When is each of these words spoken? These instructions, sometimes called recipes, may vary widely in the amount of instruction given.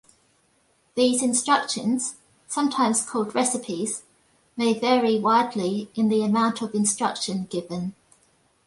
These 0.95 1.21
instructions, 1.21 2.15
sometimes 2.47 3.05
called 3.05 3.35
recipes, 3.35 4.01
may 4.57 4.73
vary 4.73 5.19
widely 5.19 5.91
in 5.93 6.09
the 6.09 6.23
amount 6.23 6.63
of 6.63 6.73
instruction 6.73 7.43
given. 7.51 7.93